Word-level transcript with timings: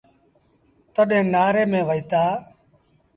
تڏهيݩ 0.93 1.29
نآري 1.33 1.63
ميݩ 1.71 1.87
وهيٚتآ۔ 1.87 2.23